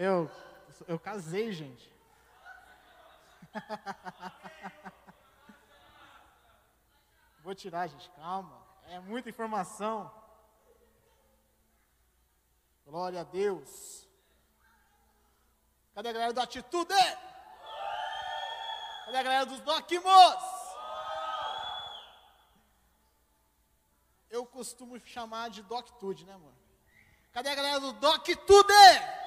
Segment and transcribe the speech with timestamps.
[0.00, 0.30] Eu,
[0.86, 1.92] eu casei, gente.
[7.42, 8.64] Vou tirar, gente, calma.
[8.90, 10.08] É muita informação.
[12.86, 14.06] Glória a Deus.
[15.96, 16.94] Cadê a galera do Atitude?
[19.04, 20.44] Cadê a galera dos Docmos?
[24.30, 26.54] Eu costumo chamar de Doctude, né, amor?
[27.32, 29.17] Cadê a galera do Doctude?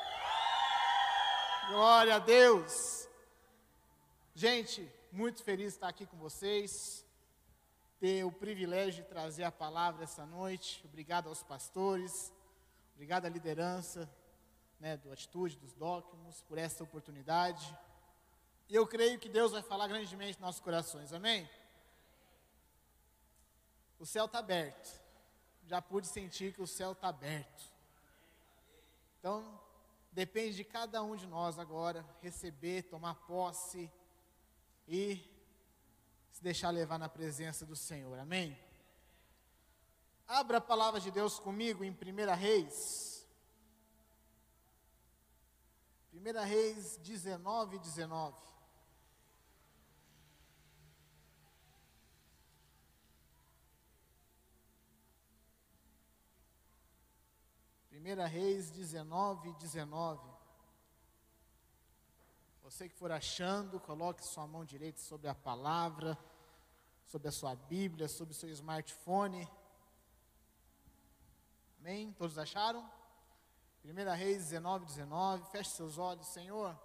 [1.68, 3.08] Glória a Deus.
[4.34, 7.06] Gente, muito feliz de estar aqui com vocês.
[8.00, 10.82] Ter o privilégio de trazer a palavra essa noite.
[10.86, 12.34] Obrigado aos pastores.
[12.96, 14.10] Obrigado à liderança
[14.80, 17.78] né, do Atitude, dos Docmos, por essa oportunidade.
[18.68, 21.14] E eu creio que Deus vai falar grandemente nos nossos corações.
[21.14, 21.48] Amém?
[24.00, 25.00] O céu está aberto.
[25.68, 27.64] Já pude sentir que o céu está aberto.
[29.20, 29.61] Então,
[30.12, 33.92] depende de cada um de nós agora receber, tomar posse
[34.88, 35.24] e
[36.32, 38.20] se deixar levar na presença do Senhor.
[38.20, 38.58] Amém?
[40.28, 43.28] Abra a palavra de Deus comigo em 1 Reis.
[46.14, 48.38] 1 Reis 19, 19.
[58.02, 60.28] 1 Reis 19, 19.
[62.64, 66.18] Você que for achando, coloque sua mão direita sobre a palavra,
[67.06, 69.48] sobre a sua Bíblia, sobre o seu smartphone.
[71.80, 72.12] Amém?
[72.14, 72.90] Todos acharam?
[73.86, 75.52] 1 Reis 19, 19.
[75.52, 76.76] Feche seus olhos, Senhor.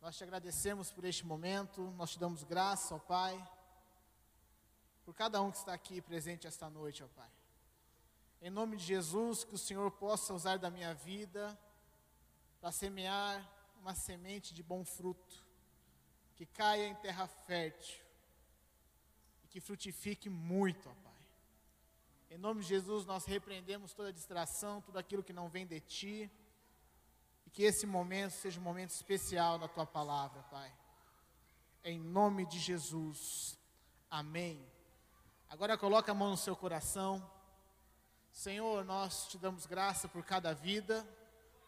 [0.00, 3.46] Nós te agradecemos por este momento, nós te damos graça, ó Pai,
[5.04, 7.39] por cada um que está aqui presente esta noite, ó Pai.
[8.42, 11.58] Em nome de Jesus, que o Senhor possa usar da minha vida
[12.58, 13.46] para semear
[13.82, 15.44] uma semente de bom fruto,
[16.36, 18.02] que caia em terra fértil
[19.44, 21.10] e que frutifique muito, ó Pai.
[22.30, 26.30] Em nome de Jesus, nós repreendemos toda distração, tudo aquilo que não vem de Ti,
[27.44, 30.72] e que esse momento seja um momento especial na Tua palavra, Pai.
[31.84, 33.58] Em nome de Jesus,
[34.10, 34.64] amém.
[35.48, 37.38] Agora coloca a mão no seu coração.
[38.32, 41.06] Senhor, nós te damos graça por cada vida,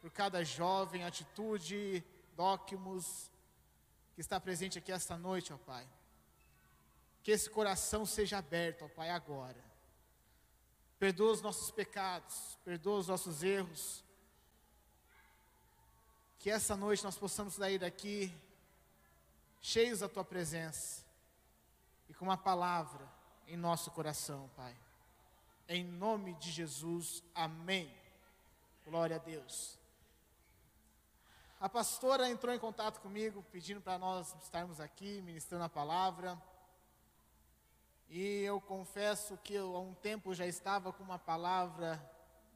[0.00, 3.30] por cada jovem, atitude, docmos,
[4.14, 5.88] que está presente aqui esta noite, ó Pai.
[7.22, 9.62] Que esse coração seja aberto, ó Pai, agora.
[10.98, 14.04] Perdoa os nossos pecados, perdoa os nossos erros.
[16.38, 18.32] Que essa noite nós possamos sair daqui
[19.60, 21.04] cheios da Tua presença
[22.08, 23.08] e com uma palavra
[23.46, 24.76] em nosso coração, Pai.
[25.68, 27.92] Em nome de Jesus, amém.
[28.84, 29.78] Glória a Deus.
[31.60, 36.36] A pastora entrou em contato comigo, pedindo para nós estarmos aqui, ministrando a palavra.
[38.10, 42.02] E eu confesso que eu, há um tempo já estava com uma palavra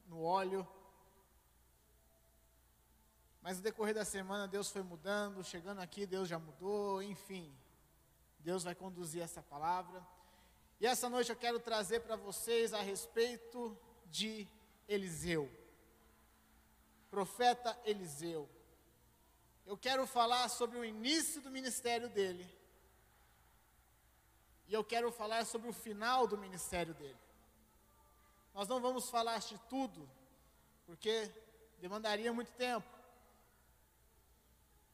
[0.07, 0.67] no óleo.
[3.41, 7.55] Mas no decorrer da semana Deus foi mudando, chegando aqui Deus já mudou, enfim.
[8.39, 10.05] Deus vai conduzir essa palavra.
[10.79, 14.47] E essa noite eu quero trazer para vocês a respeito de
[14.87, 15.51] Eliseu,
[17.09, 18.47] profeta Eliseu.
[19.65, 22.47] Eu quero falar sobre o início do ministério dele.
[24.67, 27.17] E eu quero falar sobre o final do ministério dele.
[28.53, 30.09] Nós não vamos falar de tudo,
[30.85, 31.31] porque
[31.79, 32.87] demandaria muito tempo.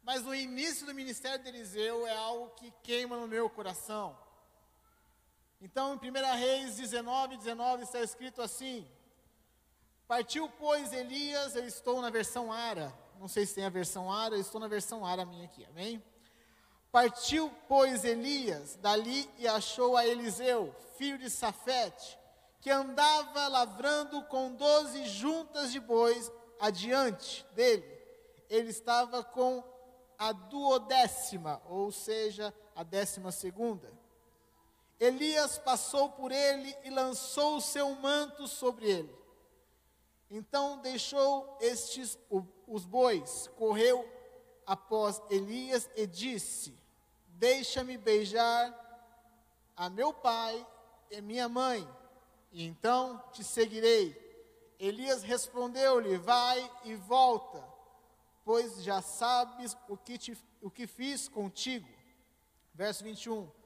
[0.01, 4.22] Mas o início do ministério de Eliseu é algo que queima no meu coração.
[5.65, 8.85] Então, em 1 Reis 19, 19 está escrito assim:
[10.05, 14.35] Partiu, pois, Elias, eu estou na versão Ara, não sei se tem a versão Ara,
[14.35, 16.03] eu estou na versão Ara minha aqui, amém?
[16.91, 22.19] Partiu, pois, Elias dali e achou a Eliseu, filho de Safete,
[22.59, 26.29] que andava lavrando com doze juntas de bois
[26.59, 27.85] adiante dele.
[28.49, 29.63] Ele estava com
[30.19, 34.02] a duodécima, ou seja, a décima segunda.
[35.03, 39.13] Elias passou por ele e lançou o seu manto sobre ele.
[40.31, 42.17] Então deixou estes
[42.65, 44.09] os bois, correu
[44.65, 46.73] após Elias e disse:
[47.27, 48.73] Deixa-me beijar
[49.75, 50.65] a meu pai
[51.11, 51.85] e minha mãe,
[52.49, 54.15] e então te seguirei.
[54.79, 57.61] Elias respondeu-lhe: Vai e volta,
[58.45, 61.89] pois já sabes o que, te, o que fiz contigo.
[62.73, 63.62] Verso 21.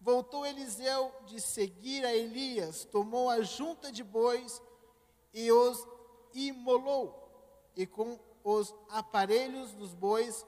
[0.00, 4.62] Voltou Eliseu de seguir a Elias, tomou a junta de bois
[5.32, 5.86] e os
[6.32, 7.28] imolou,
[7.74, 10.46] e com os aparelhos dos bois,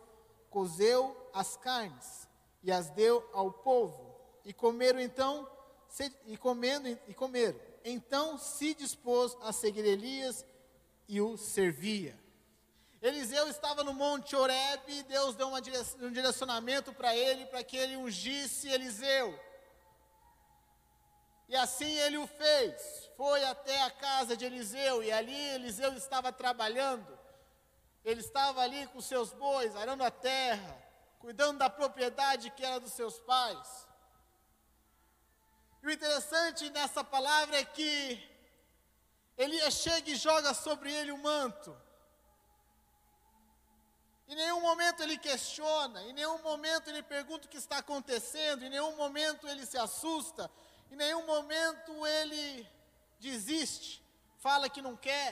[0.50, 2.29] cozeu as carnes
[2.62, 4.15] e as deu ao povo.
[4.45, 5.49] E comeram então,
[5.89, 7.59] se, e comendo e comeram.
[7.85, 10.45] Então se dispôs a seguir Elias
[11.09, 12.19] e o servia.
[13.00, 17.77] Eliseu estava no Monte Horeb e Deus deu uma, um direcionamento para ele, para que
[17.77, 19.39] ele ungisse Eliseu.
[21.49, 23.09] E assim ele o fez.
[23.17, 27.19] Foi até a casa de Eliseu e ali Eliseu estava trabalhando.
[28.05, 30.77] Ele estava ali com seus bois, arando a terra,
[31.21, 33.87] cuidando da propriedade que era dos seus pais.
[35.83, 38.21] E o interessante nessa palavra é que
[39.37, 41.88] Elias chega e joga sobre ele o manto.
[44.29, 48.69] Em nenhum momento ele questiona, em nenhum momento ele pergunta o que está acontecendo, em
[48.69, 50.51] nenhum momento ele se assusta,
[50.91, 52.69] em nenhum momento ele
[53.19, 54.05] desiste,
[54.37, 55.31] fala que não quer.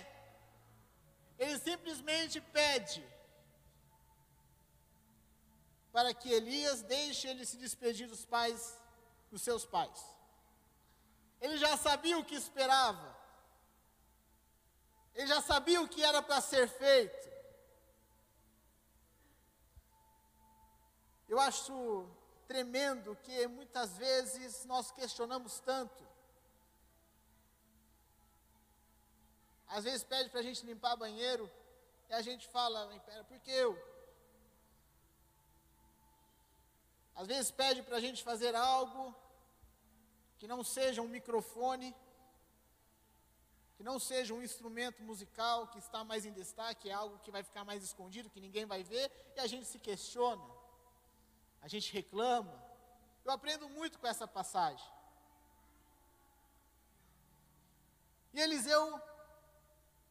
[1.38, 3.06] Ele simplesmente pede
[5.92, 8.78] para que Elias deixe ele se despedir dos pais,
[9.30, 10.02] dos seus pais.
[11.38, 13.14] Ele já sabia o que esperava.
[15.14, 17.35] Ele já sabia o que era para ser feito.
[21.28, 22.06] Eu acho
[22.46, 26.06] tremendo que muitas vezes nós questionamos tanto
[29.68, 31.50] Às vezes pede para a gente limpar banheiro
[32.08, 33.76] e a gente fala, pera, por que eu?
[37.14, 39.14] Às vezes pede para a gente fazer algo
[40.38, 41.94] que não seja um microfone,
[43.76, 47.42] que não seja um instrumento musical que está mais em destaque, é algo que vai
[47.42, 50.44] ficar mais escondido, que ninguém vai ver, e a gente se questiona,
[51.66, 52.54] a gente reclama.
[53.24, 54.88] Eu aprendo muito com essa passagem.
[58.32, 59.00] E Eliseu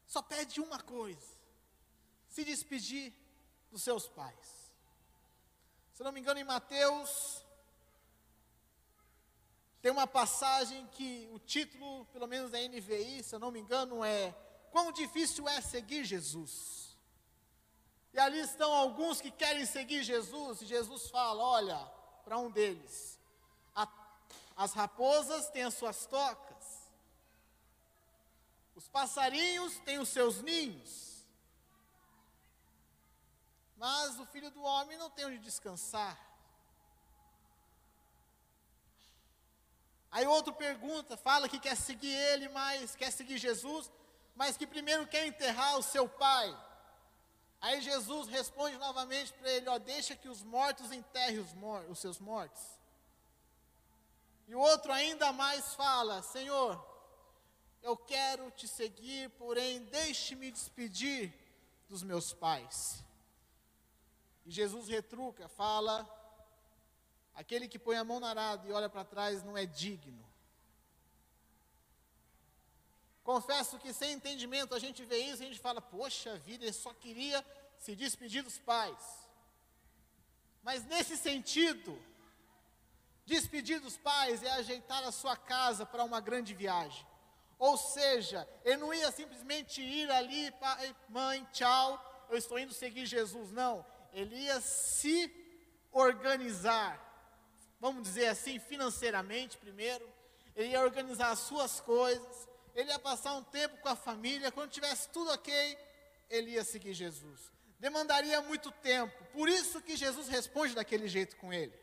[0.06, 1.32] só pede uma coisa:
[2.28, 3.14] se despedir
[3.72, 4.74] dos seus pais.
[5.94, 7.46] Se não me engano, em Mateus,
[9.82, 14.04] tem uma passagem que o título, pelo menos da NVI, se eu não me engano,
[14.04, 14.36] é
[14.72, 16.85] Quão difícil é seguir Jesus.
[18.16, 21.78] E ali estão alguns que querem seguir Jesus, e Jesus fala: olha,
[22.24, 23.20] para um deles,
[23.76, 23.86] a,
[24.56, 26.90] as raposas têm as suas tocas,
[28.74, 31.26] os passarinhos têm os seus ninhos.
[33.76, 36.18] Mas o filho do homem não tem onde descansar.
[40.10, 43.92] Aí outro pergunta, fala que quer seguir ele, mas quer seguir Jesus,
[44.34, 46.58] mas que primeiro quer enterrar o seu pai.
[47.66, 51.98] Aí Jesus responde novamente para ele: ó, deixa que os mortos enterrem os, mor os
[51.98, 52.62] seus mortos.
[54.48, 56.74] E o outro ainda mais fala: Senhor,
[57.82, 61.34] eu quero te seguir, porém deixe-me despedir
[61.90, 63.04] dos meus pais.
[64.46, 66.08] E Jesus retruca, fala:
[67.34, 70.24] aquele que põe a mão na arado e olha para trás não é digno.
[73.26, 76.72] Confesso que sem entendimento a gente vê isso e a gente fala: poxa vida, ele
[76.72, 77.44] só queria
[77.80, 79.04] se despedir dos pais.
[80.62, 82.00] Mas nesse sentido,
[83.26, 87.06] despedir dos pais é ajeitar a sua casa para uma grande viagem.
[87.58, 93.08] Ou seja, ele não ia simplesmente ir ali, pai, mãe, tchau, eu estou indo seguir
[93.08, 93.52] Jesus.
[93.52, 93.84] Não,
[94.14, 95.34] ele ia se
[95.92, 96.94] organizar,
[97.80, 100.08] vamos dizer assim, financeiramente primeiro.
[100.56, 104.52] Ele ia organizar as suas coisas, ele ia passar um tempo com a família.
[104.52, 105.78] Quando tivesse tudo ok,
[106.30, 107.52] ele ia seguir Jesus.
[107.80, 111.78] Demandaria muito tempo, por isso que Jesus responde daquele jeito com ele.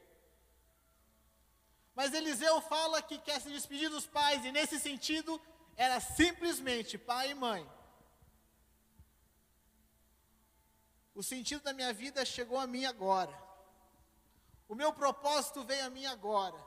[1.94, 5.40] Mas Eliseu fala que quer se despedir dos pais, e nesse sentido,
[5.76, 7.70] era simplesmente pai e mãe.
[11.14, 13.38] O sentido da minha vida chegou a mim agora.
[14.66, 16.58] O meu propósito veio a mim agora.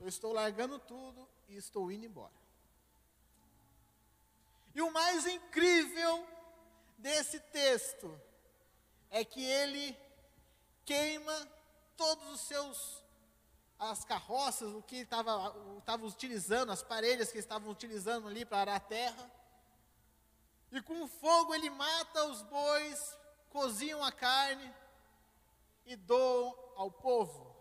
[0.00, 2.45] Eu estou largando tudo e estou indo embora.
[4.76, 6.28] E o mais incrível
[6.98, 8.20] desse texto
[9.08, 9.98] é que ele
[10.84, 11.48] queima
[11.96, 13.02] todos os seus
[13.78, 18.80] as carroças, o que estava utilizando, as parelhas que estavam utilizando ali para arar a
[18.80, 19.30] terra.
[20.70, 23.18] E com fogo ele mata os bois,
[23.48, 24.74] cozinham a carne
[25.86, 27.56] e doam ao povo.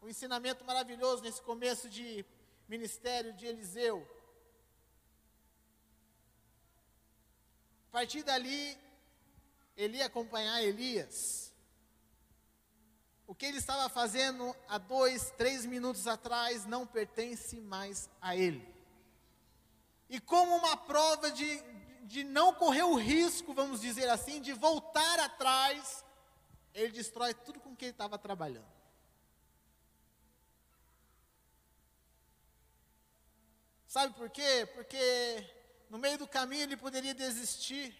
[0.00, 2.24] Um ensinamento maravilhoso nesse começo de
[2.68, 4.17] ministério de Eliseu.
[7.98, 8.78] Partir dali,
[9.76, 11.52] ele ia acompanhar Elias.
[13.26, 18.64] O que ele estava fazendo há dois, três minutos atrás não pertence mais a ele.
[20.08, 21.60] E como uma prova de,
[22.04, 26.04] de não correr o risco, vamos dizer assim, de voltar atrás,
[26.72, 28.72] ele destrói tudo com que ele estava trabalhando.
[33.88, 34.68] Sabe por quê?
[34.72, 35.57] Porque
[35.90, 37.94] no meio do caminho ele poderia desistir.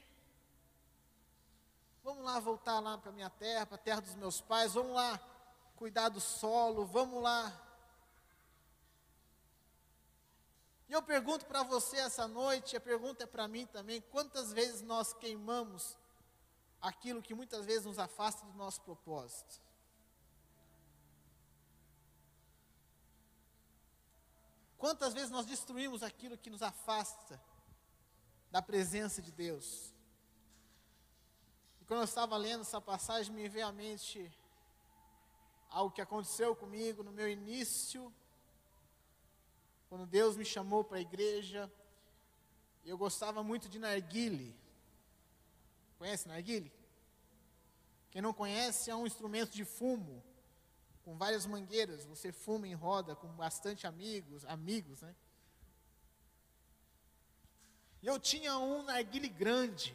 [2.02, 5.20] Vamos lá voltar lá para minha terra, para a terra dos meus pais, vamos lá
[5.76, 7.52] cuidar do solo, vamos lá.
[10.88, 14.82] E eu pergunto para você essa noite, a pergunta é para mim também: quantas vezes
[14.82, 15.96] nós queimamos
[16.80, 19.60] aquilo que muitas vezes nos afasta do nosso propósito?
[24.78, 27.40] Quantas vezes nós destruímos aquilo que nos afasta
[28.50, 29.92] da presença de Deus?
[31.80, 34.30] E quando eu estava lendo essa passagem, me veio à mente
[35.68, 38.12] algo que aconteceu comigo no meu início,
[39.88, 41.70] quando Deus me chamou para a igreja.
[42.84, 44.54] Eu gostava muito de narguile.
[45.98, 46.72] Conhece narguile?
[48.10, 50.22] Quem não conhece, é um instrumento de fumo
[51.04, 55.14] com várias mangueiras, você fuma em roda com bastante amigos, amigos, né?
[58.02, 59.94] E eu tinha um narguile grande,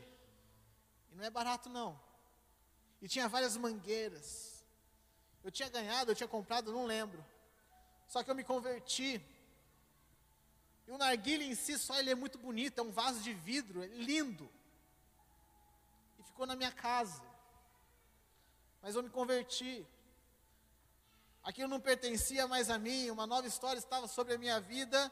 [1.12, 2.00] e não é barato não.
[3.02, 4.64] E tinha várias mangueiras.
[5.44, 7.24] Eu tinha ganhado, eu tinha comprado, não lembro.
[8.08, 9.22] Só que eu me converti.
[10.88, 13.84] E o narguile em si só ele é muito bonito, é um vaso de vidro,
[13.84, 14.50] é lindo.
[16.20, 17.24] E ficou na minha casa.
[18.82, 19.86] Mas eu me converti
[21.44, 25.12] aquilo não pertencia mais a mim, uma nova história estava sobre a minha vida,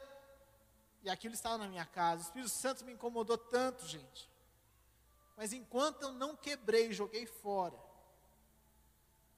[1.03, 2.22] e aquilo estava na minha casa.
[2.22, 4.29] O Espírito Santo me incomodou tanto, gente.
[5.36, 7.77] Mas enquanto eu não quebrei, joguei fora.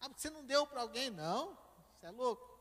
[0.02, 1.10] Ah, porque você não deu para alguém?
[1.10, 1.58] Não,
[1.96, 2.54] você é louco.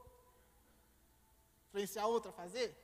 [1.68, 2.76] Influenciar outra a fazer?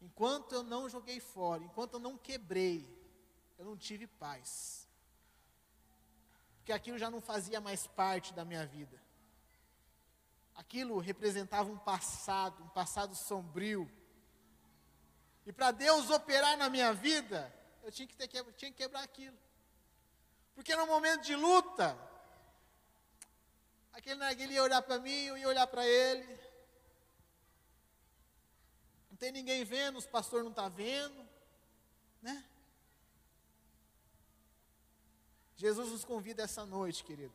[0.00, 2.84] Enquanto eu não joguei fora, enquanto eu não quebrei,
[3.56, 4.88] eu não tive paz.
[6.56, 9.00] Porque aquilo já não fazia mais parte da minha vida.
[10.56, 13.90] Aquilo representava um passado, um passado sombrio.
[15.44, 19.36] E para Deus operar na minha vida, eu tinha que, ter, tinha que quebrar aquilo.
[20.54, 21.98] Porque no momento de luta,
[23.92, 26.38] aquele narguilha ia olhar para mim, eu ia olhar para ele.
[29.10, 31.28] Não tem ninguém vendo, os pastores não estão tá vendo,
[32.20, 32.44] né?
[35.56, 37.34] Jesus nos convida essa noite, querido,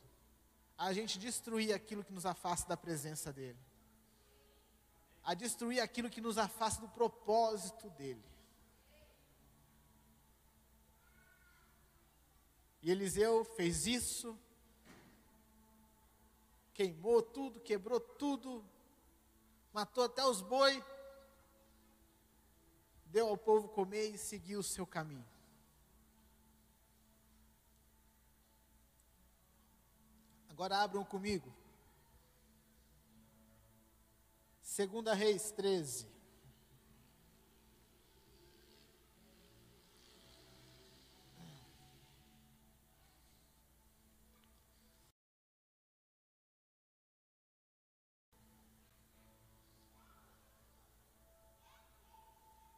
[0.77, 3.57] a gente destruir aquilo que nos afasta da presença dEle,
[5.27, 8.23] a destruir aquilo que nos afasta do propósito dEle.
[12.81, 14.39] E Eliseu fez isso,
[16.73, 18.63] queimou tudo, quebrou tudo,
[19.73, 20.81] matou até os boi,
[23.07, 25.27] deu ao povo comer e seguiu o seu caminho.
[30.47, 31.56] Agora abram comigo.
[34.77, 36.07] Segunda Reis 13.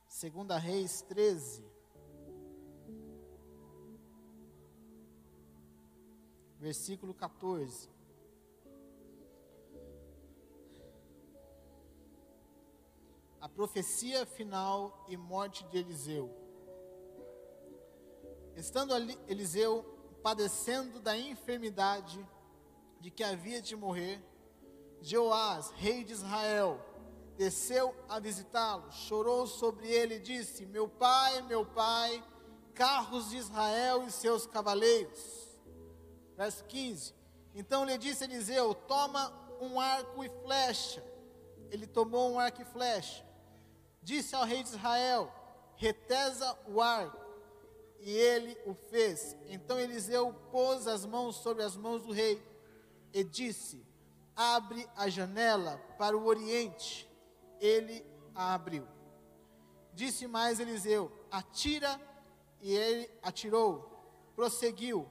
[0.08, 1.62] Segunda Reis 13.
[6.62, 7.99] versículo 14.
[13.56, 16.34] Profecia final e morte de Eliseu.
[18.56, 19.84] Estando ali, Eliseu
[20.22, 22.27] padecendo da enfermidade
[23.00, 24.22] de que havia de morrer,
[25.01, 26.79] Jeoás, rei de Israel,
[27.38, 32.22] desceu a visitá-lo, chorou sobre ele e disse: Meu pai, meu pai,
[32.74, 35.48] carros de Israel e seus cavaleiros.
[36.36, 37.15] Verso 15.
[37.56, 41.03] Então lhe disse Eliseu: Toma um arco e flecha.
[41.72, 43.25] Ele tomou um arco e flecha.
[44.01, 45.32] Disse ao rei de Israel:
[45.75, 47.18] Retesa o arco.
[48.00, 49.36] E ele o fez.
[49.48, 52.41] Então Eliseu pôs as mãos sobre as mãos do rei
[53.13, 53.86] e disse:
[54.36, 57.10] Abre a janela para o oriente.
[57.60, 58.88] Ele a abriu.
[59.94, 62.00] Disse mais Eliseu: Atira.
[62.62, 63.89] E ele atirou.
[64.36, 65.10] Prosseguiu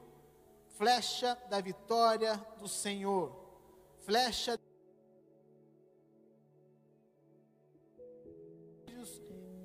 [0.78, 3.36] flecha da vitória do Senhor,
[4.02, 4.56] flecha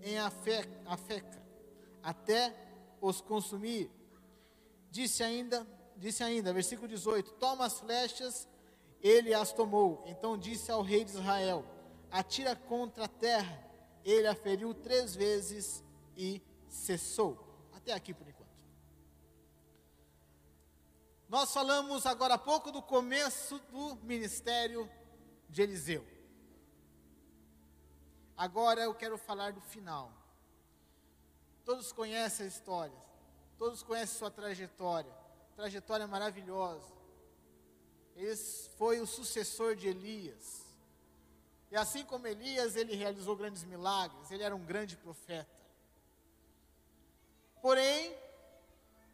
[0.02, 1.42] em Afeca,
[2.02, 2.54] até
[3.00, 3.90] os consumir.
[4.90, 5.66] Disse ainda,
[5.98, 8.48] disse ainda, versículo 18: Toma as flechas,
[9.02, 10.04] ele as tomou.
[10.08, 11.66] Então disse ao rei de Israel:
[12.12, 13.62] Atira contra a terra.
[14.06, 15.84] Ele a feriu três vezes
[16.18, 17.38] e cessou.
[17.72, 18.44] Até aqui por enquanto.
[21.30, 24.90] Nós falamos agora há pouco do começo do ministério
[25.50, 26.13] de Eliseu.
[28.38, 30.12] Agora eu quero falar do final.
[31.64, 32.98] Todos conhecem a história,
[33.58, 35.14] todos conhecem sua trajetória,
[35.56, 36.92] trajetória maravilhosa.
[38.16, 38.36] Ele
[38.78, 40.64] foi o sucessor de Elias.
[41.72, 45.50] E assim como Elias, ele realizou grandes milagres, ele era um grande profeta.
[47.62, 48.16] Porém,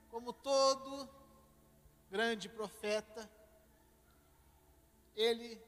[0.09, 1.07] como todo
[2.09, 3.29] grande profeta,
[5.15, 5.61] ele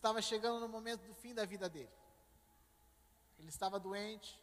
[0.00, 1.92] estava chegando no momento do fim da vida dele.
[3.38, 4.42] Ele estava doente.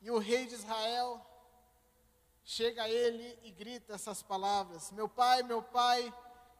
[0.00, 1.24] E o rei de Israel
[2.44, 6.12] chega a ele e grita essas palavras: Meu pai, meu pai,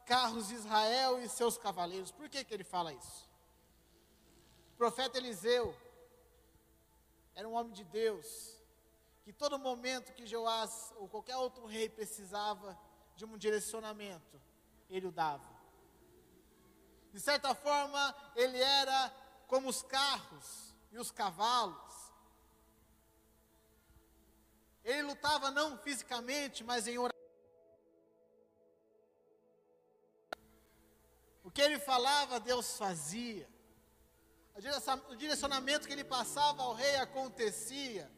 [0.05, 2.13] carros de Israel e seus cavaleiros.
[2.13, 3.27] Por que, que ele fala isso?
[4.75, 5.75] O profeta Eliseu
[7.35, 8.61] era um homem de Deus,
[9.25, 12.79] que todo momento que Joás ou qualquer outro rei precisava
[13.17, 14.39] de um direcionamento,
[14.91, 15.52] ele o dava.
[17.13, 19.15] De certa forma, ele era
[19.47, 21.93] como os carros e os cavalos.
[24.85, 27.13] Ele lutava não fisicamente, mas em oração.
[31.45, 33.53] O que ele falava, Deus fazia
[35.09, 38.11] o direcionamento que ele passava ao rei acontecia.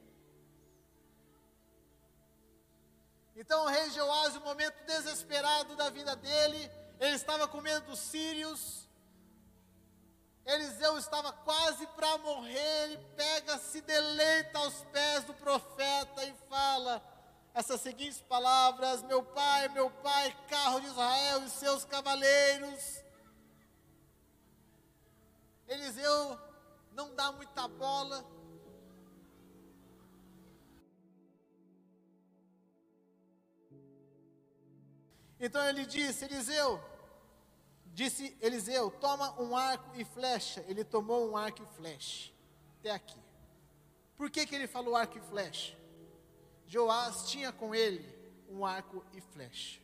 [3.37, 7.99] Então o rei Joás, no momento desesperado da vida dele, ele estava com medo dos
[7.99, 8.84] sírios.
[10.47, 17.03] Eliseu estava quase para morrer, ele pega, se deleita aos pés do profeta e fala
[17.55, 23.03] essas seguintes palavras: Meu pai, meu pai, carro de Israel e seus cavaleiros.
[25.67, 26.39] Eliseu
[26.93, 28.23] não dá muita bola.
[35.41, 36.83] Então ele disse: Eliseu,
[37.95, 40.63] disse Eliseu, toma um arco e flecha.
[40.69, 42.31] Ele tomou um arco e flecha.
[42.81, 43.19] Até aqui.
[44.17, 45.77] Por que, que ele falou arco e flecha?
[46.67, 48.05] Joás tinha com ele
[48.51, 49.81] um arco e flecha.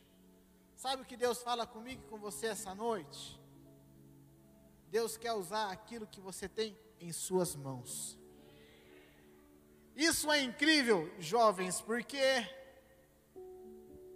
[0.75, 3.39] Sabe o que Deus fala comigo e com você essa noite?
[4.89, 8.17] Deus quer usar aquilo que você tem em suas mãos.
[9.95, 12.19] Isso é incrível, jovens, porque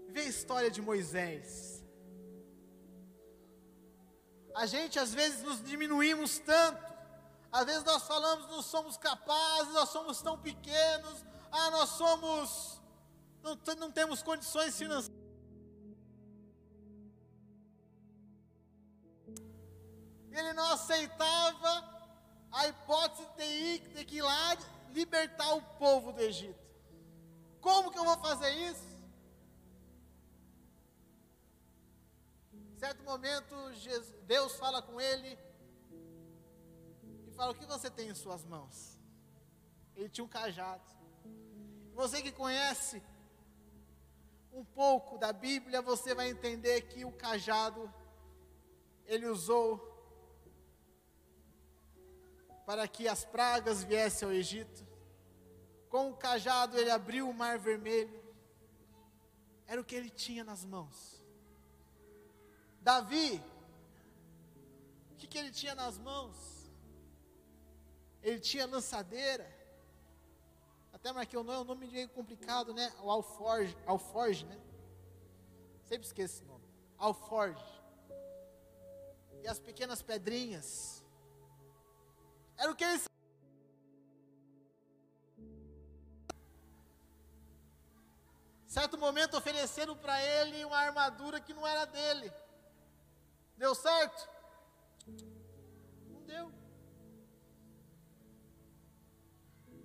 [0.10, 1.75] vê a história de Moisés.
[4.56, 6.82] A gente às vezes nos diminuímos tanto,
[7.52, 12.82] às vezes nós falamos não somos capazes, nós somos tão pequenos, ah, nós somos,
[13.44, 15.26] não, não temos condições financeiras.
[20.40, 21.96] ele não aceitava
[22.52, 24.58] a hipótese de, ir, de que ir lá
[24.92, 26.60] libertar o povo do Egito.
[27.62, 28.95] Como que eu vou fazer isso?
[32.76, 33.56] Em certo momento,
[34.24, 35.40] Deus fala com ele
[37.26, 39.00] e fala: O que você tem em suas mãos?
[39.96, 40.84] Ele tinha um cajado.
[41.94, 43.02] Você que conhece
[44.52, 47.90] um pouco da Bíblia, você vai entender que o cajado
[49.06, 49.80] ele usou
[52.66, 54.86] para que as pragas viessem ao Egito.
[55.88, 58.22] Com o cajado ele abriu o mar vermelho.
[59.66, 61.15] Era o que ele tinha nas mãos.
[62.86, 63.42] Davi,
[65.12, 66.38] o que, que ele tinha nas mãos?
[68.22, 69.48] Ele tinha lançadeira.
[70.94, 72.94] Até marquei o nome, é um nome meio complicado, né?
[73.02, 74.60] O alforge, alforge, né?
[75.84, 76.64] Sempre esqueço esse nome.
[77.00, 77.66] Alforge.
[79.42, 81.04] E as pequenas pedrinhas
[82.56, 83.02] era o que ele
[88.68, 92.32] Certo momento ofereceram para ele uma armadura que não era dele.
[93.58, 94.30] Deu certo?
[96.10, 96.52] Não deu.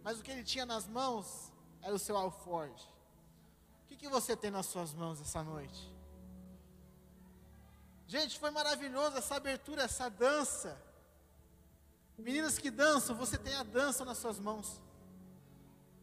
[0.03, 1.53] Mas o que ele tinha nas mãos
[1.83, 2.89] era o seu alforge.
[3.85, 5.91] O que, que você tem nas suas mãos essa noite?
[8.07, 10.77] Gente, foi maravilhoso essa abertura, essa dança.
[12.19, 14.81] Meninas que dançam, você tem a dança nas suas mãos.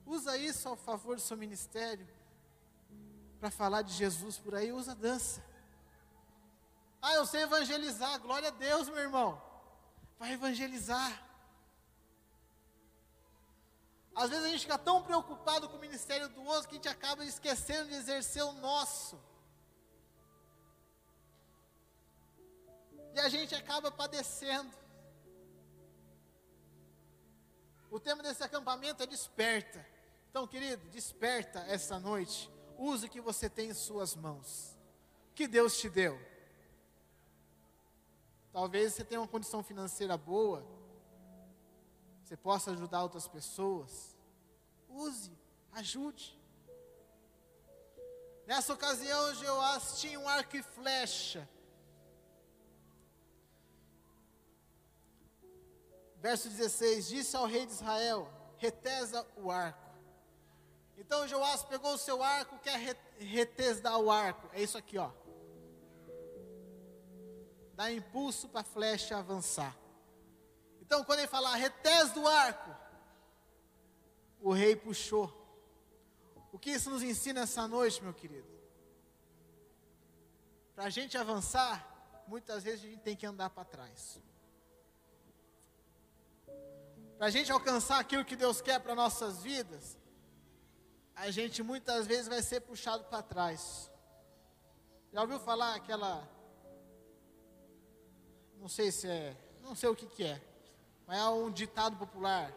[0.06, 2.08] Usa isso ao favor do seu ministério.
[3.40, 5.44] Para falar de Jesus por aí, usa a dança.
[7.02, 8.20] Ah, eu sei evangelizar.
[8.20, 9.42] Glória a Deus, meu irmão.
[10.20, 11.24] Vai evangelizar.
[14.16, 16.90] Às vezes a gente fica tão preocupado com o ministério do outro que a gente
[16.90, 19.20] acaba esquecendo de exercer o nosso.
[23.14, 24.76] E a gente acaba padecendo.
[27.92, 29.86] O tema desse acampamento é desperta.
[30.30, 32.52] Então, querido, desperta essa noite.
[32.78, 34.76] Use o que você tem em suas mãos.
[35.34, 36.20] Que Deus te deu.
[38.58, 40.66] Talvez você tenha uma condição financeira boa.
[42.24, 44.18] Você possa ajudar outras pessoas.
[44.90, 45.32] Use,
[45.74, 46.36] ajude.
[48.48, 51.48] Nessa ocasião, Jeoás tinha um arco e flecha.
[56.16, 59.88] Verso 16: Disse ao rei de Israel: Retesa o arco.
[60.98, 62.80] Então Joás pegou o seu arco, quer
[63.20, 64.50] retesar o arco.
[64.52, 65.12] É isso aqui, ó.
[67.78, 69.78] Dá impulso para a flecha avançar.
[70.82, 72.76] Então, quando ele falar retes do arco,
[74.42, 75.32] o rei puxou.
[76.52, 78.48] O que isso nos ensina essa noite, meu querido?
[80.74, 81.88] Para a gente avançar,
[82.28, 84.20] muitas vezes a gente tem que andar para trás.
[87.20, 89.96] Para a gente alcançar aquilo que Deus quer para nossas vidas,
[91.16, 93.92] a gente muitas vezes vai ser puxado para trás.
[95.14, 96.37] Já ouviu falar aquela.
[98.60, 99.36] Não sei se é.
[99.62, 100.42] Não sei o que, que é.
[101.06, 102.54] Mas é um ditado popular.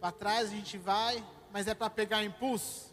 [0.00, 2.92] Para trás a gente vai, mas é para pegar impulso.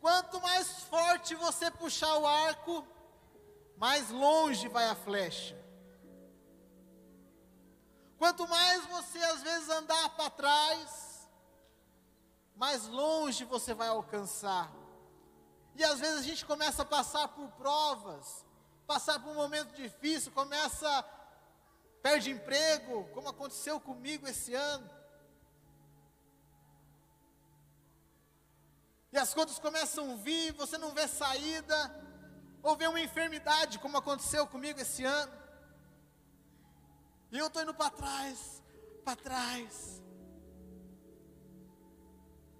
[0.00, 2.86] Quanto mais forte você puxar o arco,
[3.76, 5.56] mais longe vai a flecha.
[8.18, 11.28] Quanto mais você às vezes andar para trás,
[12.54, 14.72] mais longe você vai alcançar.
[15.74, 18.45] E às vezes a gente começa a passar por provas,
[18.86, 21.04] passar por um momento difícil, começa
[22.02, 24.88] perde emprego, como aconteceu comigo esse ano.
[29.12, 31.78] E as contas começam a vir, você não vê saída,
[32.62, 35.32] ou vê uma enfermidade, como aconteceu comigo esse ano.
[37.32, 38.62] E eu estou indo para trás,
[39.04, 40.00] para trás.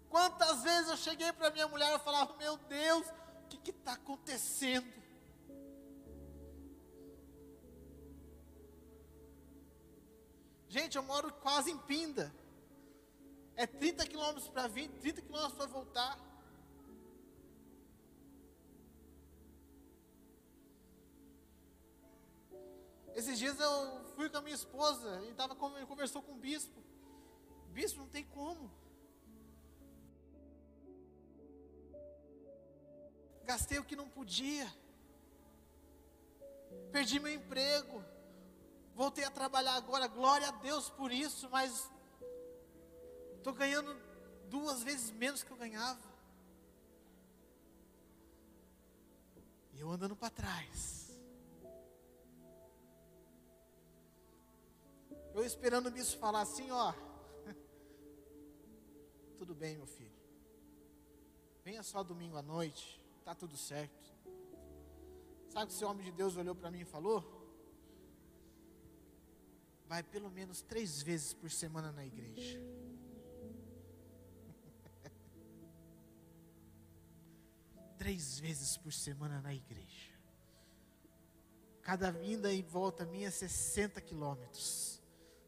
[0.09, 3.07] Quantas vezes eu cheguei para minha mulher e falava, meu Deus,
[3.45, 4.93] o que está acontecendo?
[10.77, 12.31] Gente, eu moro quase em Pinda.
[13.57, 16.19] É 30 quilômetros para vir, 30 quilômetros para voltar.
[23.15, 26.79] Esses dias eu fui com a minha esposa e tava, conversou com o bispo.
[27.71, 28.71] Bispo, não tem como.
[33.45, 34.71] Gastei o que não podia.
[36.93, 38.05] Perdi meu emprego.
[38.97, 41.93] Voltei a trabalhar agora, glória a Deus por isso, mas
[43.37, 43.95] estou ganhando
[44.49, 46.01] duas vezes menos que eu ganhava.
[49.75, 51.15] E eu andando para trás.
[55.35, 56.95] Eu esperando o falar assim, ó.
[59.37, 60.17] Tudo bem, meu filho.
[61.63, 64.07] Venha só domingo à noite, tá tudo certo.
[65.51, 67.46] Sabe que esse homem de Deus olhou para mim e falou?
[69.89, 72.61] Vai pelo menos três vezes por semana na igreja.
[77.97, 80.17] três vezes por semana na igreja.
[81.83, 85.01] Cada vinda e volta minha é 60 quilômetros.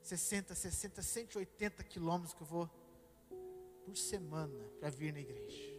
[0.02, 2.70] 60, 60, 180 quilômetros que eu vou
[3.84, 5.78] por semana para vir na igreja.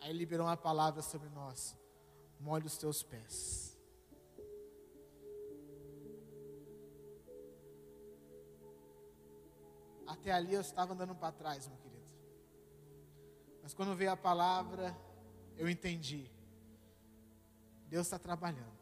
[0.00, 1.76] Aí liberou uma palavra sobre nós:
[2.40, 3.63] molhe os teus pés.
[10.24, 12.08] Até ali eu estava andando para trás, meu querido.
[13.62, 14.96] Mas quando veio a palavra,
[15.54, 16.30] eu entendi.
[17.88, 18.72] Deus está trabalhando.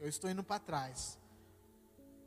[0.00, 1.16] Eu estou indo para trás.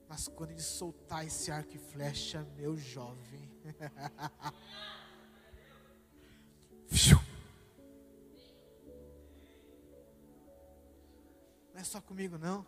[0.08, 3.52] Mas quando ele soltar esse arco e flecha, meu jovem.
[11.74, 12.66] não é só comigo, não.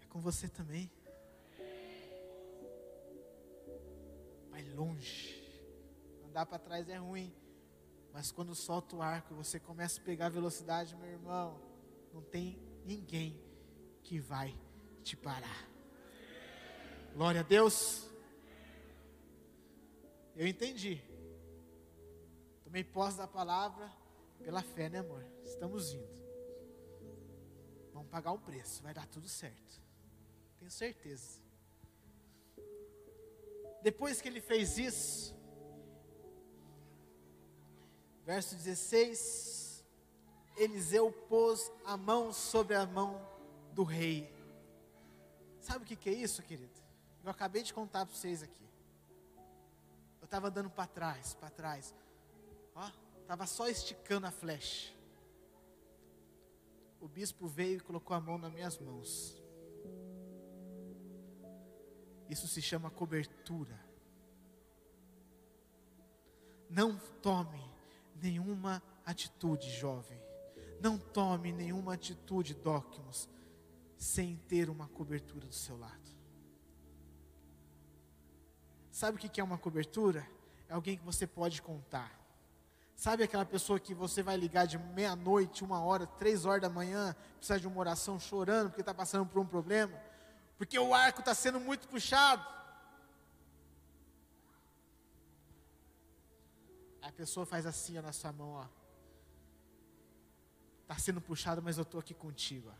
[0.00, 0.88] É com você também.
[4.78, 5.34] Longe.
[6.24, 7.34] Andar para trás é ruim.
[8.12, 11.60] Mas quando solta o arco, você começa a pegar velocidade, meu irmão.
[12.14, 13.38] Não tem ninguém
[14.02, 14.54] que vai
[15.02, 15.68] te parar.
[17.12, 18.08] Glória a Deus.
[20.36, 21.02] Eu entendi.
[22.62, 23.90] Tomei posse da palavra
[24.44, 25.24] pela fé, né, amor?
[25.44, 26.18] Estamos indo.
[27.92, 29.82] Vamos pagar um preço, vai dar tudo certo.
[30.58, 31.47] Tenho certeza.
[33.82, 35.36] Depois que ele fez isso,
[38.24, 39.84] verso 16,
[40.56, 43.20] Eliseu pôs a mão sobre a mão
[43.72, 44.32] do rei.
[45.60, 46.72] Sabe o que, que é isso, querido?
[47.24, 48.68] Eu acabei de contar para vocês aqui.
[50.20, 51.94] Eu estava andando para trás, para trás.
[52.74, 54.92] Ó, estava só esticando a flecha.
[57.00, 59.37] O bispo veio e colocou a mão nas minhas mãos.
[62.28, 63.78] Isso se chama cobertura.
[66.68, 67.62] Não tome
[68.20, 70.20] nenhuma atitude, jovem.
[70.80, 73.28] Não tome nenhuma atitude, Docmos,
[73.96, 76.18] sem ter uma cobertura do seu lado.
[78.90, 80.26] Sabe o que é uma cobertura?
[80.68, 82.18] É alguém que você pode contar.
[82.94, 87.14] Sabe aquela pessoa que você vai ligar de meia-noite, uma hora, três horas da manhã,
[87.36, 89.96] precisa de uma oração chorando porque está passando por um problema,
[90.58, 92.44] porque o arco está sendo muito puxado.
[97.00, 98.66] A pessoa faz assim ó, na sua mão, ó.
[100.82, 102.68] Está sendo puxado, mas eu estou aqui contigo.
[102.68, 102.74] Ó.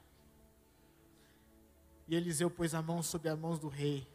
[2.09, 4.07] E Eliseu pôs a mão sobre as mãos do rei.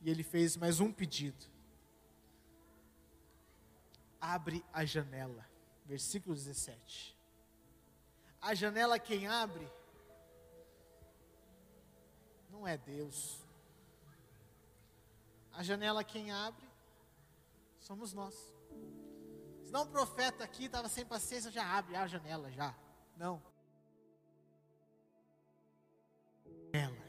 [0.00, 1.44] E ele fez mais um pedido.
[4.20, 5.44] Abre a janela.
[5.84, 7.16] Versículo 17.
[8.40, 9.68] A janela quem abre
[12.58, 13.38] não é Deus.
[15.52, 16.66] A janela quem abre
[17.78, 18.34] somos nós.
[19.64, 22.74] Senão o profeta aqui estava sem paciência, já abre a janela já.
[23.16, 23.40] Não.
[26.72, 27.08] Ela.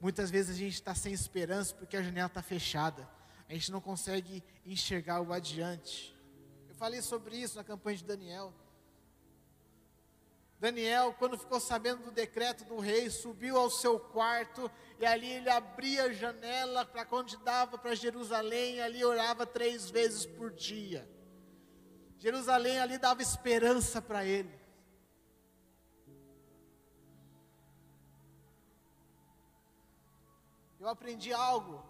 [0.00, 3.08] Muitas vezes a gente está sem esperança porque a janela está fechada.
[3.48, 6.14] A gente não consegue enxergar o adiante.
[6.68, 8.52] Eu falei sobre isso na campanha de Daniel.
[10.60, 15.48] Daniel, quando ficou sabendo do decreto do rei, subiu ao seu quarto e ali ele
[15.48, 21.10] abria a janela para quando dava para Jerusalém, ali orava três vezes por dia.
[22.18, 24.60] Jerusalém ali dava esperança para ele.
[30.78, 31.82] Eu aprendi algo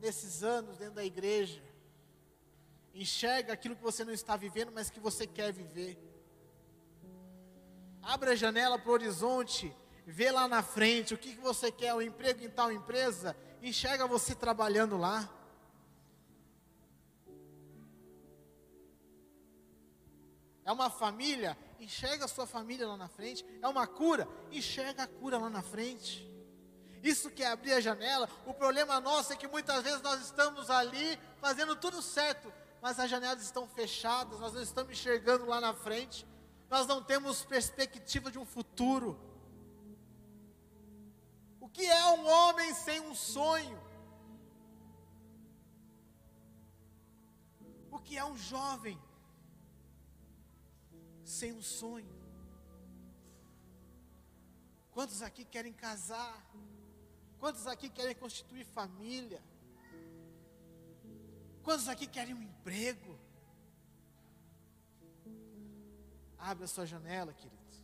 [0.00, 1.62] nesses anos dentro da igreja.
[2.92, 6.05] Enxerga aquilo que você não está vivendo, mas que você quer viver.
[8.06, 11.92] Abra a janela para o horizonte, vê lá na frente o que, que você quer,
[11.92, 15.28] o um emprego em tal empresa, enxerga você trabalhando lá.
[20.64, 23.44] É uma família, enxerga a sua família lá na frente.
[23.60, 26.30] É uma cura, enxerga a cura lá na frente.
[27.02, 28.30] Isso que é abrir a janela.
[28.46, 33.10] O problema nosso é que muitas vezes nós estamos ali fazendo tudo certo, mas as
[33.10, 36.24] janelas estão fechadas, nós não estamos enxergando lá na frente
[36.68, 39.18] nós não temos perspectiva de um futuro.
[41.60, 43.80] O que é um homem sem um sonho?
[47.90, 48.98] O que é um jovem
[51.24, 52.14] sem um sonho?
[54.90, 56.44] Quantos aqui querem casar?
[57.38, 59.42] Quantos aqui querem constituir família?
[61.62, 63.18] Quantos aqui querem um emprego?
[66.46, 67.74] Abre a sua janela, querido.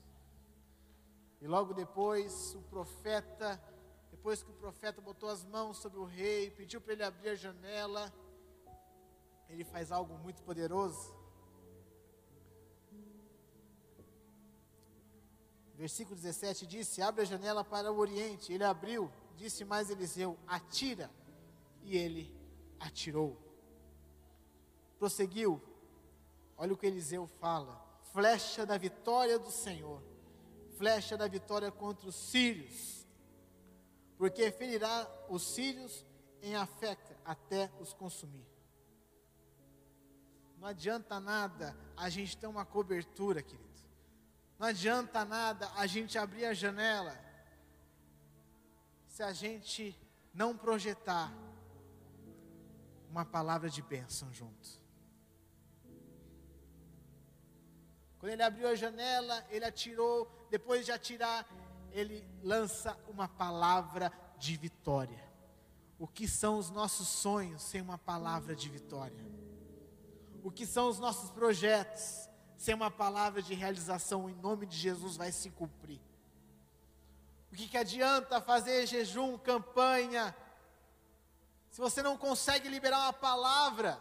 [1.41, 3.61] E logo depois, o profeta,
[4.09, 7.35] depois que o profeta botou as mãos sobre o rei, pediu para ele abrir a
[7.35, 8.15] janela,
[9.49, 11.13] ele faz algo muito poderoso.
[15.75, 18.53] Versículo 17 disse: Abre a janela para o oriente.
[18.53, 21.11] Ele abriu, disse mais Eliseu: Atira.
[21.83, 22.33] E ele
[22.79, 23.37] atirou.
[25.01, 25.61] Prosseguiu.
[26.57, 30.03] Olha o que Eliseu fala flecha da vitória do Senhor,
[30.77, 33.07] flecha da vitória contra os sírios,
[34.17, 36.05] porque ferirá os sírios
[36.43, 38.47] em afeca até os consumir.
[40.59, 43.73] Não adianta nada a gente ter uma cobertura, querido.
[44.59, 47.19] Não adianta nada a gente abrir a janela
[49.09, 49.99] se a gente
[50.33, 51.33] não projetar
[53.11, 54.82] uma palavra de bênção junto.
[58.23, 60.31] Quando ele abriu a janela, ele atirou.
[60.49, 61.45] Depois de atirar,
[61.91, 65.29] ele lança uma palavra de vitória.
[65.99, 69.27] O que são os nossos sonhos sem uma palavra de vitória?
[70.41, 74.31] O que são os nossos projetos sem uma palavra de realização?
[74.31, 76.01] Em nome de Jesus vai se cumprir.
[77.51, 80.33] O que, que adianta fazer jejum, campanha,
[81.71, 84.01] se você não consegue liberar uma palavra?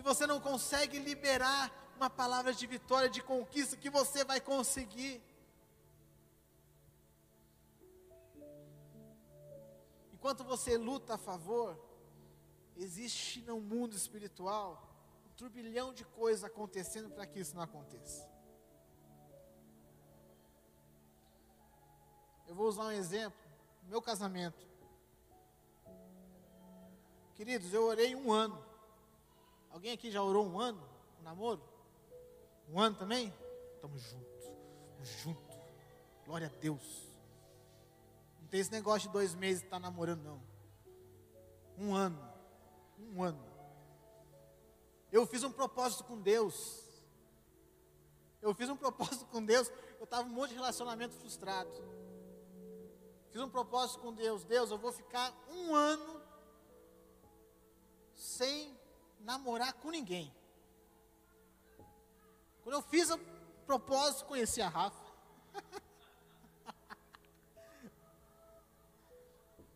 [0.00, 5.22] Se você não consegue liberar uma palavra de vitória, de conquista, que você vai conseguir.
[10.14, 11.78] Enquanto você luta a favor,
[12.78, 14.88] existe no mundo espiritual
[15.26, 18.26] um turbilhão de coisas acontecendo para que isso não aconteça.
[22.48, 23.38] vou usar um exemplo.
[23.84, 24.66] Meu casamento.
[27.34, 28.69] Queridos, eu orei um ano.
[29.70, 30.82] Alguém aqui já orou um ano?
[31.20, 31.62] Um namoro?
[32.68, 33.32] Um ano também?
[33.74, 34.44] Estamos juntos.
[34.44, 35.56] Estamos juntos.
[36.24, 37.10] Glória a Deus.
[38.40, 40.42] Não tem esse negócio de dois meses estar tá namorando, não.
[41.78, 42.20] Um ano.
[42.98, 43.44] Um ano.
[45.10, 46.84] Eu fiz um propósito com Deus.
[48.42, 49.70] Eu fiz um propósito com Deus.
[49.98, 51.70] Eu estava um monte de relacionamento frustrado.
[53.30, 54.44] Fiz um propósito com Deus.
[54.44, 56.20] Deus, eu vou ficar um ano
[58.14, 58.79] sem
[59.20, 60.34] namorar com ninguém.
[62.62, 63.18] Quando eu fiz o
[63.66, 65.10] propósito, conheci a Rafa.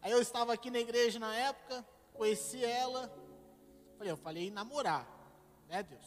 [0.03, 3.09] Aí eu estava aqui na igreja na época, conheci ela.
[3.97, 5.07] Falei, eu falei namorar,
[5.69, 6.07] né, Deus?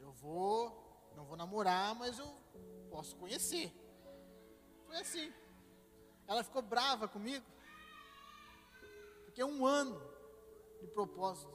[0.00, 2.36] Eu vou, não vou namorar, mas eu
[2.90, 3.72] posso conhecer.
[4.86, 5.32] Foi assim.
[6.26, 7.44] Ela ficou brava comigo.
[9.24, 10.07] Porque um ano
[10.80, 11.52] de propósito.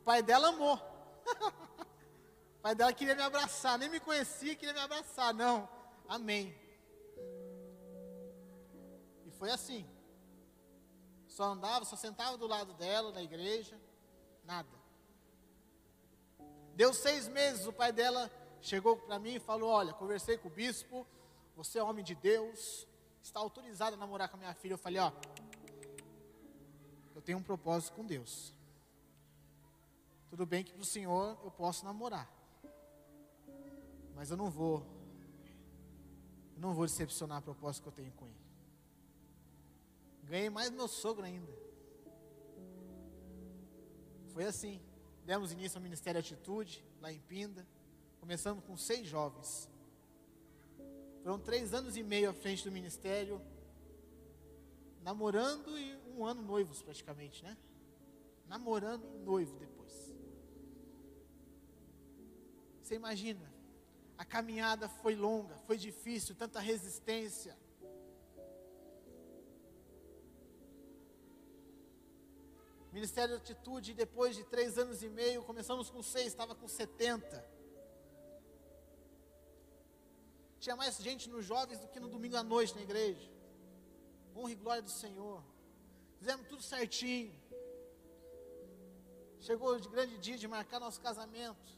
[0.00, 0.76] O pai dela amou.
[2.58, 5.32] o pai dela queria me abraçar, nem me conhecia, queria me abraçar.
[5.34, 5.68] Não,
[6.08, 6.56] amém.
[9.24, 9.88] E foi assim.
[11.28, 13.78] Só andava, só sentava do lado dela na igreja,
[14.44, 14.68] nada.
[16.74, 20.50] Deu seis meses, o pai dela chegou para mim e falou: Olha, conversei com o
[20.50, 21.06] bispo,
[21.54, 22.86] você é homem de Deus,
[23.22, 24.74] está autorizado a namorar com a minha filha.
[24.74, 25.10] Eu falei: Ó,
[27.16, 28.52] eu tenho um propósito com Deus.
[30.28, 32.30] Tudo bem que para o Senhor eu posso namorar,
[34.14, 34.86] mas eu não vou,
[36.54, 38.46] eu não vou decepcionar a propósito que eu tenho com Ele.
[40.24, 41.50] Ganhei mais meu sogro ainda.
[44.34, 44.78] Foi assim.
[45.24, 47.66] Demos início ao Ministério Atitude, lá em Pinda.
[48.20, 49.70] Começamos com seis jovens.
[51.22, 53.40] Foram três anos e meio à frente do ministério,
[55.02, 57.56] namorando e um ano noivos praticamente, né?
[58.46, 60.14] Namorando e noivo depois.
[62.82, 63.52] Você imagina,
[64.16, 67.56] a caminhada foi longa, foi difícil, tanta resistência.
[72.92, 77.44] Ministério de Atitude, depois de três anos e meio, começamos com seis, estava com setenta.
[80.58, 83.30] Tinha mais gente nos jovens do que no domingo à noite na igreja.
[84.34, 85.42] Honra e glória do Senhor.
[86.18, 87.34] Fizemos tudo certinho.
[89.40, 91.76] Chegou o grande dia de marcar nosso casamento.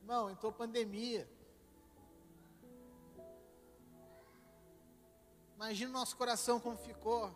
[0.00, 1.30] Irmão, entrou pandemia.
[5.54, 7.30] Imagina o nosso coração como ficou.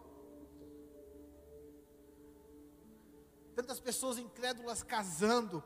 [3.55, 5.63] Tantas pessoas incrédulas casando.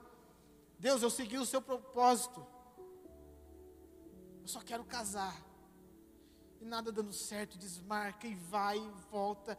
[0.78, 2.46] Deus, eu segui o seu propósito.
[4.42, 5.47] Eu só quero casar.
[6.60, 9.58] E nada dando certo, desmarca e vai e volta.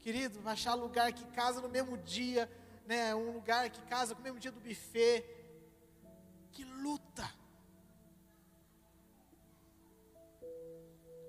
[0.00, 2.50] Querido, achar lugar que casa no mesmo dia,
[2.86, 3.14] né?
[3.14, 5.24] Um lugar que casa no mesmo dia do buffet.
[6.52, 7.28] Que luta.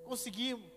[0.04, 0.70] Conseguimos.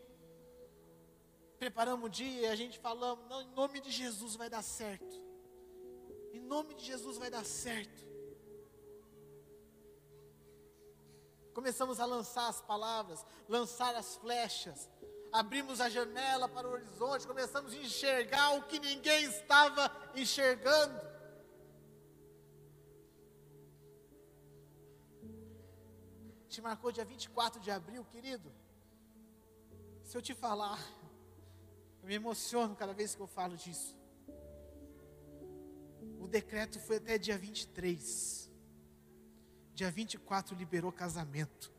[1.58, 5.20] Preparamos o dia e a gente falamos, não, em nome de Jesus vai dar certo.
[6.32, 8.07] Em nome de Jesus vai dar certo.
[11.58, 14.88] Começamos a lançar as palavras, lançar as flechas.
[15.32, 20.96] Abrimos a janela para o horizonte, começamos a enxergar o que ninguém estava enxergando.
[26.48, 28.54] Te marcou dia 24 de abril, querido.
[30.04, 30.78] Se eu te falar,
[32.00, 33.98] eu me emociono cada vez que eu falo disso.
[36.20, 38.47] O decreto foi até dia 23.
[39.78, 41.72] Dia 24 liberou casamento.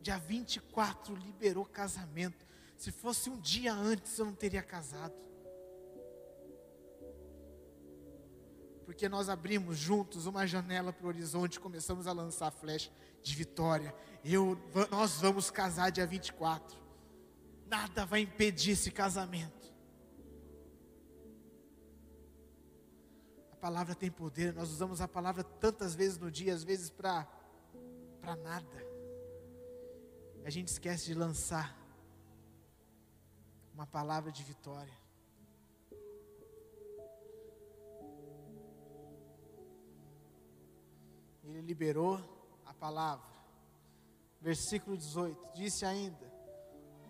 [0.00, 2.46] Dia 24 liberou casamento.
[2.76, 5.16] Se fosse um dia antes, eu não teria casado.
[8.84, 13.92] Porque nós abrimos juntos uma janela para o horizonte, começamos a lançar flecha de vitória.
[14.24, 14.56] Eu,
[14.92, 16.78] nós vamos casar dia 24.
[17.66, 19.61] Nada vai impedir esse casamento.
[23.62, 27.24] Palavra tem poder, nós usamos a palavra tantas vezes no dia, às vezes para
[28.20, 28.86] para nada.
[30.44, 31.78] A gente esquece de lançar
[33.72, 34.92] uma palavra de vitória.
[41.44, 42.20] Ele liberou
[42.66, 43.30] a palavra.
[44.40, 46.32] Versículo 18: Disse ainda: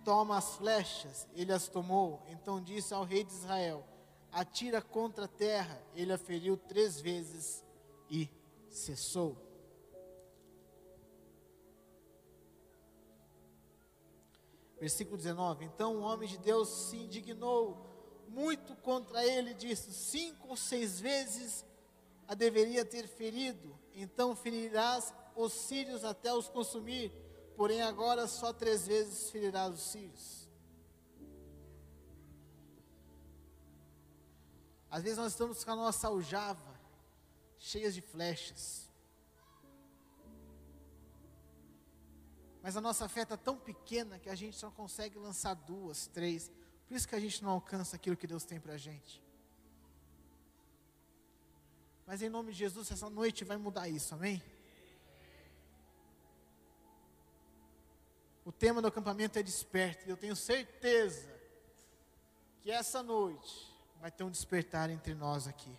[0.04, 1.26] Toma as flechas.
[1.32, 2.22] Ele as tomou.
[2.28, 3.86] Então disse ao rei de Israel:
[4.32, 5.80] atira contra a terra.
[5.94, 7.62] Ele a feriu três vezes
[8.10, 8.28] e
[8.68, 9.36] cessou.
[14.80, 17.86] Versículo 19: Então o homem de Deus se indignou
[18.26, 21.64] muito contra ele, disse: Cinco ou seis vezes
[22.26, 27.12] a deveria ter ferido, então ferirás os sírios até os consumir,
[27.56, 30.41] porém agora só três vezes ferirás os sírios.
[34.92, 36.78] Às vezes nós estamos com a nossa aljava
[37.58, 38.90] cheias de flechas.
[42.62, 46.52] Mas a nossa fé está tão pequena que a gente só consegue lançar duas, três.
[46.86, 49.24] Por isso que a gente não alcança aquilo que Deus tem para a gente.
[52.06, 54.42] Mas em nome de Jesus, essa noite vai mudar isso, amém?
[58.44, 60.06] O tema do acampamento é desperto.
[60.06, 61.34] E eu tenho certeza
[62.60, 63.71] que essa noite
[64.02, 65.72] vai ter um despertar entre nós aqui.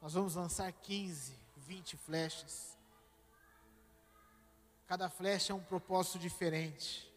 [0.00, 2.76] Nós vamos lançar 15, 20 flechas.
[4.88, 7.08] Cada flecha é um propósito diferente.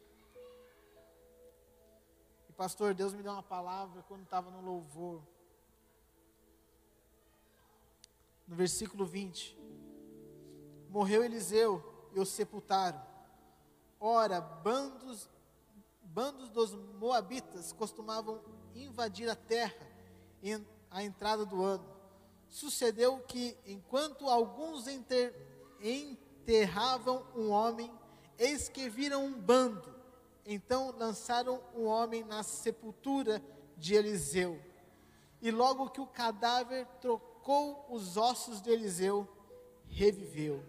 [2.47, 5.23] E pastor, Deus me deu uma palavra quando estava no louvor.
[8.47, 9.57] No versículo 20.
[10.89, 13.03] Morreu Eliseu e o sepultaram.
[13.99, 15.27] Ora, bandos,
[16.15, 18.41] bandos dos moabitas costumavam
[18.73, 19.75] invadir a terra
[20.41, 21.85] em a entrada do ano
[22.47, 25.35] sucedeu que, enquanto alguns enter,
[25.81, 27.91] enterravam um homem,
[28.39, 29.93] eis que viram um bando.
[30.45, 33.43] Então lançaram o homem na sepultura
[33.75, 34.57] de Eliseu.
[35.41, 39.27] E logo que o cadáver trocou os ossos de Eliseu,
[39.89, 40.63] reviveu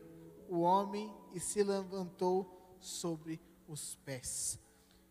[0.49, 4.66] o homem e se levantou sobre os pés.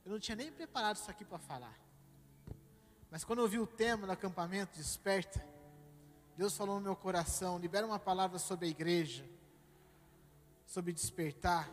[0.06, 1.76] Eu não tinha nem preparado isso aqui para falar.
[3.10, 5.44] Mas quando eu vi o tema do acampamento Desperta,
[6.38, 9.26] Deus falou no meu coração: libera uma palavra sobre a igreja,
[10.64, 11.68] sobre despertar.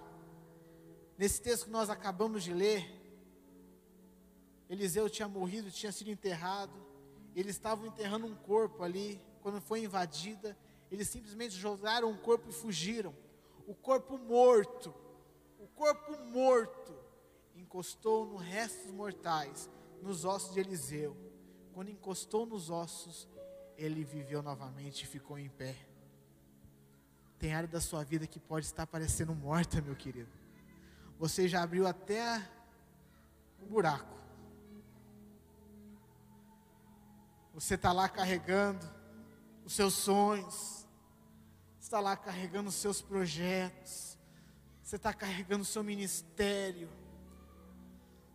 [1.18, 2.90] Nesse texto que nós acabamos de ler,
[4.66, 6.72] Eliseu tinha morrido, tinha sido enterrado,
[7.36, 10.56] eles estavam enterrando um corpo ali, quando foi invadida,
[10.90, 13.14] eles simplesmente jogaram o corpo e fugiram.
[13.66, 14.94] O corpo morto,
[15.58, 17.01] o corpo morto,
[17.72, 19.70] encostou no restos mortais,
[20.02, 21.16] nos ossos de Eliseu.
[21.72, 23.26] Quando encostou nos ossos,
[23.78, 25.74] ele viveu novamente e ficou em pé.
[27.38, 30.30] Tem área da sua vida que pode estar parecendo morta, meu querido.
[31.18, 32.46] Você já abriu até
[33.62, 34.20] um buraco.
[37.54, 38.86] Você está lá carregando
[39.64, 40.86] os seus sonhos,
[41.80, 44.18] está lá carregando os seus projetos,
[44.82, 46.90] você está carregando o seu ministério,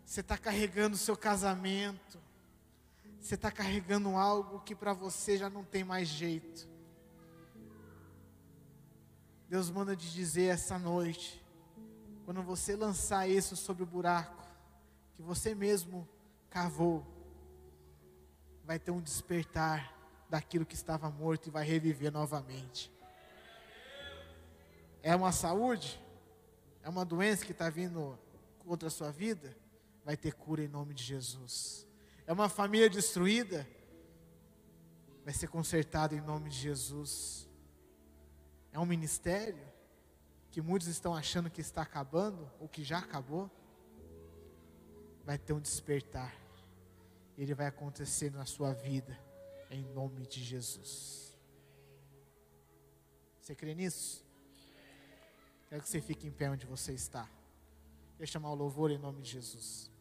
[0.07, 2.17] você está carregando o seu casamento,
[3.19, 6.65] você está carregando algo que para você já não tem mais jeito.
[9.49, 11.45] Deus manda te dizer essa noite,
[12.23, 14.47] quando você lançar isso sobre o buraco,
[15.17, 16.07] que você mesmo
[16.49, 17.05] cavou,
[18.63, 19.93] vai ter um despertar
[20.29, 22.89] daquilo que estava morto e vai reviver novamente.
[25.03, 26.01] É uma saúde?
[26.81, 28.17] É uma doença que está vindo
[28.59, 29.66] contra a sua vida?
[30.07, 31.87] Vai ter cura em nome de Jesus
[32.27, 33.65] é uma família destruída,
[35.23, 37.49] vai ser consertado em nome de Jesus.
[38.73, 39.65] É um ministério
[40.51, 43.49] que muitos estão achando que está acabando, ou que já acabou,
[45.23, 46.35] vai ter um despertar.
[47.37, 49.17] Ele vai acontecer na sua vida,
[49.71, 51.33] em nome de Jesus.
[53.39, 54.25] Você crê nisso?
[55.69, 57.29] Quero que você fique em pé onde você está.
[58.17, 59.96] Deixa chamar o louvor em nome de Jesus.